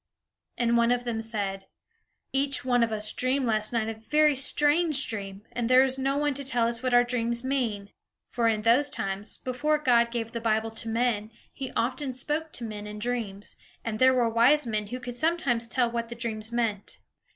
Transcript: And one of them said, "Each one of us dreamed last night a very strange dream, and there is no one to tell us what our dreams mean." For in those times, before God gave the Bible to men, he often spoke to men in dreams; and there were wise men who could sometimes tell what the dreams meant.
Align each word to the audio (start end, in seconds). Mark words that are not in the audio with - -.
And 0.57 0.77
one 0.77 0.89
of 0.91 1.03
them 1.03 1.21
said, 1.21 1.67
"Each 2.33 2.65
one 2.65 2.81
of 2.81 2.91
us 2.91 3.13
dreamed 3.13 3.45
last 3.45 3.71
night 3.71 3.87
a 3.87 3.93
very 3.93 4.35
strange 4.35 5.05
dream, 5.07 5.43
and 5.51 5.69
there 5.69 5.83
is 5.83 5.99
no 5.99 6.17
one 6.17 6.33
to 6.33 6.43
tell 6.43 6.65
us 6.65 6.81
what 6.81 6.95
our 6.95 7.03
dreams 7.03 7.43
mean." 7.43 7.91
For 8.27 8.47
in 8.47 8.63
those 8.63 8.89
times, 8.89 9.37
before 9.37 9.77
God 9.77 10.09
gave 10.09 10.31
the 10.31 10.41
Bible 10.41 10.71
to 10.71 10.89
men, 10.89 11.31
he 11.53 11.71
often 11.73 12.13
spoke 12.13 12.51
to 12.53 12.63
men 12.63 12.87
in 12.87 12.97
dreams; 12.97 13.55
and 13.85 13.99
there 13.99 14.15
were 14.15 14.27
wise 14.27 14.65
men 14.65 14.87
who 14.87 14.99
could 14.99 15.15
sometimes 15.17 15.67
tell 15.67 15.91
what 15.91 16.09
the 16.09 16.15
dreams 16.15 16.51
meant. 16.51 16.97